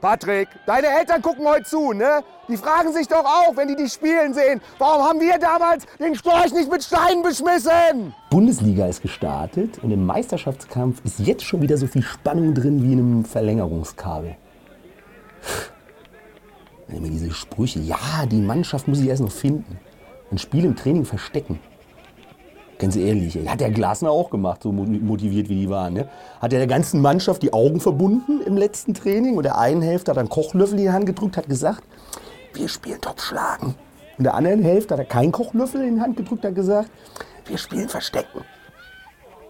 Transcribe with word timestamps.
Patrick, 0.00 0.48
deine 0.66 0.86
Eltern 0.86 1.20
gucken 1.20 1.46
heute 1.46 1.64
zu, 1.64 1.92
ne? 1.92 2.22
Die 2.48 2.56
fragen 2.56 2.92
sich 2.92 3.06
doch 3.06 3.24
auch, 3.24 3.56
wenn 3.56 3.68
die 3.68 3.76
dich 3.76 3.92
spielen 3.92 4.32
sehen, 4.32 4.60
warum 4.78 5.04
haben 5.04 5.20
wir 5.20 5.38
damals 5.38 5.86
den 5.98 6.14
Storch 6.14 6.52
nicht 6.52 6.70
mit 6.70 6.82
Steinen 6.82 7.22
beschmissen? 7.22 8.14
Bundesliga 8.30 8.86
ist 8.86 9.02
gestartet 9.02 9.78
und 9.82 9.90
im 9.90 10.06
Meisterschaftskampf 10.06 11.04
ist 11.04 11.20
jetzt 11.20 11.44
schon 11.44 11.60
wieder 11.60 11.76
so 11.76 11.86
viel 11.86 12.02
Spannung 12.02 12.54
drin 12.54 12.82
wie 12.82 12.92
in 12.94 12.98
einem 12.98 13.24
Verlängerungskabel. 13.24 14.36
Immer 16.88 17.08
diese 17.08 17.30
Sprüche, 17.30 17.80
ja, 17.80 18.26
die 18.26 18.40
Mannschaft 18.40 18.88
muss 18.88 19.00
ich 19.00 19.06
erst 19.06 19.22
noch 19.22 19.30
finden. 19.30 19.78
Ein 20.32 20.38
Spiel 20.38 20.64
im 20.64 20.76
Training 20.76 21.04
verstecken. 21.04 21.60
Ganz 22.80 22.96
ehrlich, 22.96 23.38
hat 23.46 23.60
der 23.60 23.70
Glasner 23.70 24.10
auch 24.10 24.30
gemacht, 24.30 24.62
so 24.62 24.72
motiviert 24.72 25.50
wie 25.50 25.54
die 25.54 25.68
waren. 25.68 25.92
Ne? 25.92 26.08
Hat 26.40 26.54
er 26.54 26.60
der 26.60 26.66
ganzen 26.66 27.02
Mannschaft 27.02 27.42
die 27.42 27.52
Augen 27.52 27.78
verbunden 27.78 28.40
im 28.40 28.56
letzten 28.56 28.94
Training 28.94 29.36
und 29.36 29.42
der 29.42 29.58
einen 29.58 29.82
Hälfte 29.82 30.10
hat 30.10 30.16
einen 30.16 30.30
Kochlöffel 30.30 30.78
in 30.78 30.84
die 30.84 30.90
Hand 30.90 31.04
gedrückt, 31.04 31.36
hat 31.36 31.46
gesagt, 31.46 31.82
wir 32.54 32.68
spielen 32.68 32.98
Topfschlagen. 32.98 33.74
Und 34.16 34.24
der 34.24 34.32
anderen 34.32 34.62
Hälfte 34.62 34.94
hat 34.94 34.98
er 34.98 35.04
keinen 35.04 35.30
Kochlöffel 35.30 35.82
in 35.82 35.96
die 35.96 36.00
Hand 36.00 36.16
gedrückt, 36.16 36.42
hat 36.42 36.54
gesagt, 36.54 36.90
wir 37.44 37.58
spielen 37.58 37.90
Verstecken. 37.90 38.40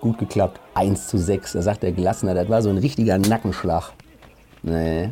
Gut 0.01 0.19
geklappt, 0.19 0.61
1 0.75 1.07
zu 1.07 1.17
6. 1.17 1.53
Da 1.53 1.63
sagt 1.63 1.85
der 1.85 1.93
Glasner, 1.93 2.35
das 2.35 2.49
war 2.49 2.63
so 2.63 2.69
ein 2.69 2.79
richtiger 2.79 3.17
Nackenschlag. 3.17 3.93
Nee, 4.65 5.11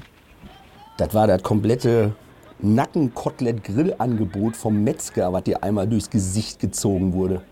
das 0.96 1.14
war 1.14 1.28
das 1.28 1.44
komplette 1.44 2.16
Nackenkotelett-Grillangebot 2.58 4.56
vom 4.56 4.82
Metzger, 4.82 5.32
was 5.32 5.44
dir 5.44 5.62
einmal 5.62 5.86
durchs 5.86 6.10
Gesicht 6.10 6.58
gezogen 6.58 7.12
wurde. 7.12 7.42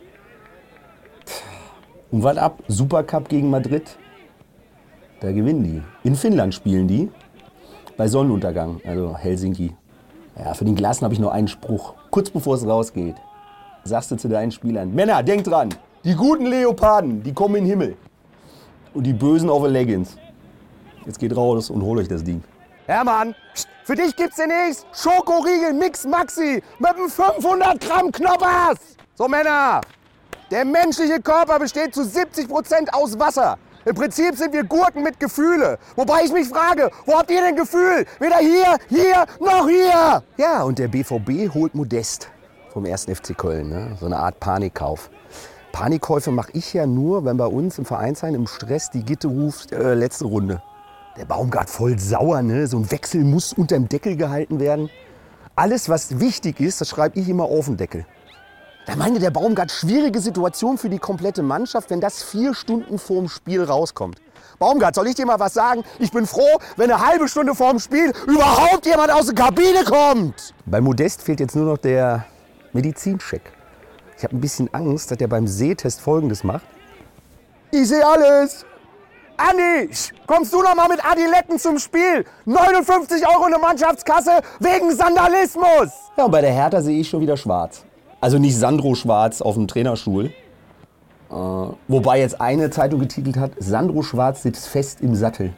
Und 2.11 2.23
was 2.23 2.37
ab? 2.37 2.63
Supercup 2.69 3.29
gegen 3.29 3.51
Madrid. 3.51 3.97
Da 5.21 5.33
gewinnen 5.33 5.65
die. 5.65 5.83
In 6.05 6.15
Finnland 6.15 6.55
spielen 6.55 6.87
die. 6.87 7.11
Bei 7.97 8.07
Sonnenuntergang, 8.07 8.81
also 8.87 9.17
Helsinki. 9.17 9.75
Ja, 10.39 10.55
für 10.55 10.65
den 10.65 10.75
Glasen 10.75 11.05
habe 11.05 11.15
ich 11.15 11.21
nur 11.21 11.33
einen 11.33 11.49
Spruch. 11.49 11.95
Kurz 12.11 12.31
bevor 12.31 12.55
es 12.57 12.67
rausgeht, 12.67 13.17
sagst 13.85 14.11
du 14.11 14.17
zu 14.17 14.29
deinen 14.29 14.53
Spielern: 14.53 14.95
Männer, 14.95 15.23
denkt 15.23 15.47
dran, 15.47 15.71
die 16.05 16.15
guten 16.15 16.47
Leoparden, 16.47 17.23
die 17.23 17.33
kommen 17.33 17.57
in 17.57 17.65
den 17.65 17.71
Himmel. 17.71 17.97
Und 18.93 19.05
die 19.05 19.13
Bösen 19.13 19.49
auf 19.51 19.65
die 19.65 19.71
Leggings. 19.71 20.17
Jetzt 21.07 21.19
geht 21.19 21.35
raus 21.37 21.71
und 21.71 21.83
holt 21.83 22.01
euch 22.01 22.09
das 22.09 22.23
Ding. 22.23 22.43
Hermann, 22.87 23.35
für 23.85 23.95
dich 23.95 24.15
gibt's 24.15 24.37
demnächst 24.37 24.87
Schokoriegel 24.93 25.73
Mix 25.73 26.05
Maxi 26.07 26.63
mit 26.79 26.95
einem 26.95 27.09
500 27.09 27.81
Gramm 27.81 28.13
Knoppers. 28.13 28.79
So 29.15 29.27
Männer, 29.27 29.81
der 30.51 30.65
menschliche 30.65 31.21
Körper 31.21 31.59
besteht 31.59 31.95
zu 31.95 32.05
70 32.05 32.49
Prozent 32.49 32.95
aus 32.95 33.19
Wasser. 33.19 33.59
Im 33.85 33.95
Prinzip 33.95 34.37
sind 34.37 34.53
wir 34.53 34.65
Gurken 34.65 35.03
mit 35.03 35.21
Gefühle. 35.21 35.79
Wobei 35.95 36.23
ich 36.25 36.33
mich 36.33 36.49
frage, 36.49 36.91
wo 37.05 37.17
habt 37.17 37.31
ihr 37.31 37.41
denn 37.41 37.57
Gefühl? 37.57 38.05
Weder 38.19 38.39
hier, 38.39 38.77
hier, 38.89 39.27
noch 39.41 39.69
hier. 39.69 40.23
Ja, 40.37 40.63
und 40.63 40.79
der 40.79 40.89
BVB 40.89 41.53
holt 41.55 41.75
Modest 41.75 42.29
vom 42.73 42.85
1. 42.85 43.05
FC 43.05 43.37
Köln. 43.37 43.69
Ne? 43.69 43.97
So 44.01 44.07
eine 44.07 44.19
Art 44.19 44.41
Panikkauf. 44.41 45.11
Panikkäufe 45.73 46.31
mache 46.31 46.51
ich 46.53 46.75
ja 46.75 46.87
nur, 46.87 47.25
wenn 47.25 47.37
bei 47.37 47.47
uns 47.47 47.79
im 47.79 47.85
Vereinsheim 47.85 48.35
im 48.35 48.47
Stress 48.47 48.91
die 48.91 49.05
Gitte 49.05 49.29
ruft, 49.29 49.73
äh, 49.73 49.95
letzte 49.95 50.25
Runde. 50.25 50.63
Der 51.17 51.25
Baumgart 51.25 51.71
voll 51.71 51.99
sauer, 51.99 52.43
ne? 52.43 52.67
So 52.67 52.79
ein 52.79 52.91
Wechsel 52.91 53.25
muss 53.25 53.53
unterm 53.53 53.89
Deckel 53.89 54.17
gehalten 54.17 54.59
werden. 54.59 54.91
Alles, 55.55 55.89
was 55.89 56.21
wichtig 56.21 56.61
ist, 56.61 56.81
das 56.81 56.89
schreibe 56.89 57.19
ich 57.19 57.29
immer 57.29 57.45
auf 57.45 57.67
den 57.67 57.77
Deckel. 57.77 58.05
Da 58.87 58.95
meinte 58.95 59.19
der 59.19 59.31
Baumgart, 59.31 59.73
schwierige 59.73 60.21
Situation 60.21 60.79
für 60.79 60.89
die 60.89 61.01
komplette 61.01 61.43
Mannschaft, 61.43 61.91
wenn 61.91 62.01
das 62.01 62.23
vier 62.23 62.55
Stunden 62.55 63.01
vorm 63.01 63.29
Spiel 63.29 63.65
rauskommt. 63.65 64.21
Baumgart, 64.61 64.95
soll 64.95 65.09
ich 65.09 65.17
dir 65.17 65.27
mal 65.27 65.41
was 65.41 65.55
sagen? 65.55 65.83
Ich 65.99 66.13
bin 66.13 66.25
froh, 66.25 66.61
wenn 66.77 66.91
eine 66.93 67.05
halbe 67.05 67.27
Stunde 67.27 67.57
vorm 67.57 67.81
Spiel 67.81 68.13
überhaupt 68.29 68.87
jemand 68.87 69.11
aus 69.11 69.27
der 69.27 69.35
Kabine 69.35 69.83
kommt. 69.85 70.55
Bei 70.67 70.81
Modest 70.81 71.23
fehlt 71.23 71.41
jetzt 71.41 71.57
nur 71.57 71.65
noch 71.65 71.79
der 71.79 72.27
Medizincheck. 72.73 73.43
Ich 74.17 74.23
habe 74.23 74.37
ein 74.37 74.41
bisschen 74.41 74.73
Angst, 74.73 75.11
dass 75.11 75.19
er 75.19 75.29
beim 75.29 75.49
Sehtest 75.49 76.01
Folgendes 76.01 76.45
macht. 76.45 76.65
Ich 77.73 77.89
sehe 77.89 78.07
alles. 78.07 78.65
Andi, 79.37 79.91
kommst 80.29 80.53
du 80.53 80.63
noch 80.63 80.77
mal 80.77 80.89
mit 80.89 81.05
Adiletten 81.05 81.59
zum 81.59 81.81
Spiel? 81.81 82.25
59 82.45 83.27
Euro 83.29 83.47
in 83.47 83.51
der 83.51 83.61
Mannschaftskasse 83.61 84.41
wegen 84.61 84.95
Sandalismus. 84.95 85.91
Ja, 86.17 86.25
und 86.25 86.31
bei 86.31 86.41
der 86.41 86.53
Hertha 86.53 86.81
sehe 86.81 87.01
ich 87.01 87.09
schon 87.09 87.21
wieder 87.21 87.37
schwarz. 87.37 87.86
Also 88.21 88.39
nicht 88.39 88.57
Sandro 88.57 88.95
Schwarz 88.95 89.43
auf 89.43 89.55
dem 89.55 89.69
Trainerstuhl. 89.69 90.27
Äh, 91.31 91.35
wobei 91.89 92.21
jetzt 92.21 92.41
eine 92.41 92.71
Zeitung 92.71 93.01
getitelt 93.01 93.37
hat, 93.37 93.53
Sandro 93.59 94.03
Schwarz 94.03 94.43
sitzt 94.43 94.69
fest 94.69 95.01
im 95.01 95.15
Sattel. 95.15 95.53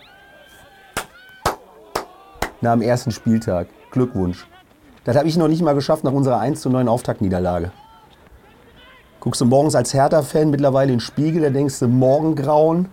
Nach 2.60 2.72
dem 2.72 2.82
ersten 2.82 3.12
Spieltag. 3.12 3.68
Glückwunsch. 3.90 4.46
Das 5.04 5.16
habe 5.16 5.28
ich 5.28 5.36
noch 5.36 5.48
nicht 5.48 5.62
mal 5.62 5.74
geschafft 5.74 6.04
nach 6.04 6.12
unserer 6.12 6.40
1 6.40 6.60
zu 6.60 6.70
9 6.70 6.88
Auftaktniederlage. 6.88 7.70
Guckst 9.20 9.40
du 9.40 9.46
morgens 9.46 9.74
als 9.74 9.94
Hertha-Fan 9.94 10.50
mittlerweile 10.50 10.92
in 10.92 10.98
den 10.98 11.00
Spiegel, 11.00 11.42
da 11.42 11.50
denkst 11.50 11.78
du, 11.78 11.88
Morgengrauen, 11.88 12.88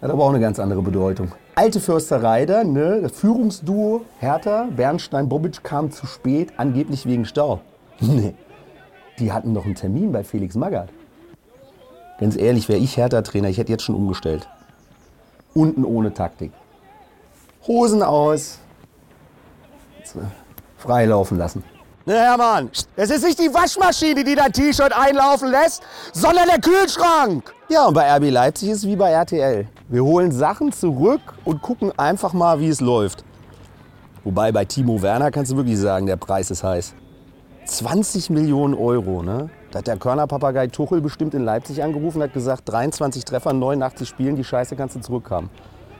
hat 0.00 0.10
aber 0.10 0.24
auch 0.24 0.30
eine 0.30 0.40
ganz 0.40 0.58
andere 0.58 0.82
Bedeutung. 0.82 1.32
Alte 1.54 1.80
Försterei 1.80 2.46
da, 2.46 2.64
ne? 2.64 3.00
Das 3.02 3.12
Führungsduo 3.12 4.02
Hertha, 4.18 4.68
Bernstein, 4.74 5.28
Bobic 5.28 5.62
kam 5.62 5.90
zu 5.90 6.06
spät, 6.06 6.52
angeblich 6.56 7.06
wegen 7.06 7.24
Stau. 7.24 7.60
nee. 8.00 8.34
Die 9.18 9.32
hatten 9.32 9.52
noch 9.52 9.64
einen 9.64 9.74
Termin 9.74 10.12
bei 10.12 10.24
Felix 10.24 10.54
Magath. 10.54 10.90
Ganz 12.18 12.36
ehrlich, 12.36 12.68
wäre 12.68 12.78
ich 12.78 12.96
Hertha-Trainer, 12.96 13.48
ich 13.48 13.58
hätte 13.58 13.72
jetzt 13.72 13.84
schon 13.84 13.94
umgestellt. 13.94 14.48
Unten 15.54 15.84
ohne 15.84 16.12
Taktik. 16.12 16.52
Hosen 17.66 18.02
aus. 18.02 18.58
Freilaufen 20.78 21.38
lassen. 21.38 21.64
Ne, 22.04 22.14
Hermann, 22.14 22.70
es 22.94 23.10
ist 23.10 23.24
nicht 23.24 23.38
die 23.40 23.52
Waschmaschine, 23.52 24.22
die 24.22 24.36
dein 24.36 24.52
T-Shirt 24.52 24.92
einlaufen 24.96 25.50
lässt, 25.50 25.82
sondern 26.12 26.46
der 26.46 26.60
Kühlschrank. 26.60 27.52
Ja, 27.68 27.86
und 27.86 27.94
bei 27.94 28.08
RB 28.16 28.30
Leipzig 28.30 28.68
ist 28.68 28.78
es 28.78 28.86
wie 28.86 28.94
bei 28.94 29.10
RTL. 29.10 29.66
Wir 29.88 30.04
holen 30.04 30.30
Sachen 30.30 30.70
zurück 30.70 31.20
und 31.44 31.62
gucken 31.62 31.90
einfach 31.98 32.32
mal, 32.32 32.60
wie 32.60 32.68
es 32.68 32.80
läuft. 32.80 33.24
Wobei 34.22 34.52
bei 34.52 34.64
Timo 34.64 35.02
Werner 35.02 35.32
kannst 35.32 35.50
du 35.50 35.56
wirklich 35.56 35.78
sagen, 35.78 36.06
der 36.06 36.16
Preis 36.16 36.50
ist 36.52 36.62
heiß. 36.62 36.94
20 37.66 38.30
Millionen 38.30 38.74
Euro, 38.74 39.22
ne? 39.22 39.50
Da 39.70 39.80
hat 39.80 39.88
der 39.88 39.96
Körnerpapagei 39.96 40.68
Tuchel 40.68 41.00
bestimmt 41.00 41.34
in 41.34 41.44
Leipzig 41.44 41.82
angerufen 41.82 42.18
und 42.18 42.24
hat 42.24 42.32
gesagt, 42.32 42.62
23 42.66 43.24
Treffer, 43.24 43.52
89 43.52 44.08
Spielen, 44.08 44.36
die 44.36 44.44
Scheiße 44.44 44.76
kannst 44.76 44.96
du 44.96 45.00
zurückhaben. 45.00 45.50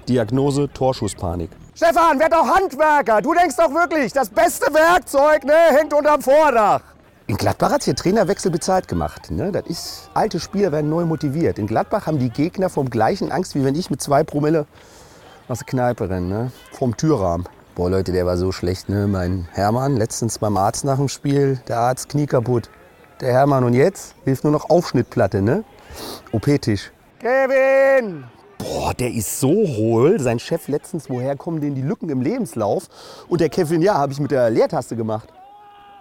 Diagnose, 0.09 0.73
Torschusspanik. 0.73 1.51
Stefan, 1.75 2.21
werd 2.21 2.33
doch 2.33 2.47
Handwerker. 2.47 3.21
Du 3.21 3.35
denkst 3.35 3.57
doch 3.57 3.75
wirklich, 3.75 4.13
das 4.13 4.31
beste 4.31 4.73
Werkzeug 4.73 5.45
ne, 5.45 5.77
hängt 5.77 5.93
unterm 5.93 6.23
Vordach. 6.23 6.83
In 7.27 7.37
Gladbach 7.37 7.73
hat 7.73 7.83
hier 7.83 7.97
Trainerwechsel 7.97 8.53
bezahlt 8.53 8.87
gemacht. 8.87 9.33
Ne? 9.33 9.51
Das 9.51 9.67
ist, 9.67 10.11
alte 10.15 10.39
Spieler 10.39 10.71
werden 10.71 10.89
neu 10.89 11.05
motiviert. 11.05 11.59
In 11.59 11.67
Gladbach 11.67 12.07
haben 12.07 12.21
die 12.21 12.31
Gegner 12.31 12.71
vom 12.71 12.89
gleichen 12.89 13.33
Angst, 13.33 13.57
wie 13.57 13.65
wenn 13.65 13.75
ich 13.75 13.91
mit 13.91 14.01
zwei 14.01 14.23
Promille 14.23 14.67
aus 15.49 15.59
der 15.59 15.67
Kneipe 15.67 16.09
renne, 16.09 16.29
ne? 16.29 16.53
vom 16.71 16.97
Türrahmen. 16.97 17.49
Boah 17.77 17.91
Leute, 17.91 18.11
der 18.11 18.25
war 18.25 18.39
so 18.39 18.53
schlecht. 18.53 18.89
Ne? 18.89 19.07
Mein 19.07 19.49
Hermann, 19.53 19.99
letztens 19.99 20.39
beim 20.39 20.57
Arzt 20.57 20.87
nach 20.87 20.97
dem 20.97 21.09
Spiel, 21.09 21.61
der 21.69 21.79
Arzt 21.79 22.09
Knie 22.09 22.25
kaputt. 22.25 22.71
Der 23.21 23.35
Hermann 23.35 23.65
und 23.65 23.75
jetzt 23.75 24.15
hilft 24.25 24.45
nur 24.45 24.53
noch 24.55 24.71
Aufschnittplatte, 24.71 25.43
ne? 25.43 25.63
OP-Tisch. 26.33 26.91
Kevin! 27.19 28.25
Boah, 28.57 28.95
der 28.95 29.13
ist 29.13 29.41
so 29.41 29.51
hohl. 29.51 30.19
Sein 30.21 30.39
Chef 30.39 30.69
letztens, 30.69 31.11
woher 31.11 31.37
kommen 31.37 31.61
denn 31.61 31.75
die 31.75 31.83
Lücken 31.83 32.09
im 32.09 32.23
Lebenslauf? 32.23 32.89
Und 33.29 33.43
der 33.43 33.51
Kevin, 33.51 33.83
ja, 33.83 33.99
habe 33.99 34.11
ich 34.11 34.21
mit 34.21 34.31
der 34.31 34.49
Leertaste 34.49 34.97
gemacht. 34.97 35.29